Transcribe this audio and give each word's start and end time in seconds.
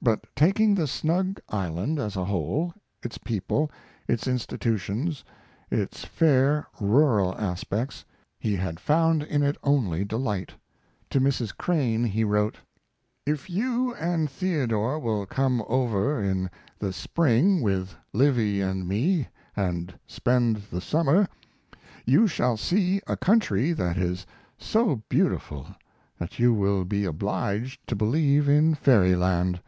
]but 0.10 0.24
taking 0.34 0.74
the 0.74 0.86
snug 0.86 1.38
island 1.50 1.98
as 1.98 2.16
a 2.16 2.24
whole, 2.24 2.72
its 3.02 3.18
people, 3.18 3.70
its 4.08 4.26
institutions, 4.26 5.22
its 5.70 6.06
fair, 6.06 6.66
rural 6.80 7.38
aspects, 7.38 8.06
he 8.38 8.56
had 8.56 8.80
found 8.80 9.22
in 9.22 9.42
it 9.42 9.58
only 9.62 10.02
delight. 10.02 10.54
To 11.10 11.20
Mrs. 11.20 11.54
Crane 11.54 12.02
he 12.02 12.24
wrote: 12.24 12.56
If 13.26 13.50
you 13.50 13.94
and 13.96 14.30
Theodore 14.30 14.98
will 14.98 15.26
come 15.26 15.62
over 15.68 16.18
in 16.24 16.48
the 16.78 16.94
spring 16.94 17.60
with 17.60 17.94
Livy 18.14 18.62
and 18.62 18.88
me, 18.88 19.28
and 19.54 19.92
spend 20.06 20.62
the 20.70 20.80
summer, 20.80 21.28
you 22.06 22.26
shall 22.26 22.56
see 22.56 23.02
a 23.06 23.18
country 23.18 23.72
that 23.74 23.98
is 23.98 24.24
so 24.56 25.02
beautiful 25.10 25.66
that 26.18 26.38
you 26.38 26.54
will 26.54 26.86
be 26.86 27.04
obliged 27.04 27.86
to 27.88 27.94
believe 27.94 28.48
in 28.48 28.74
fairy 28.74 29.14
land. 29.14 29.60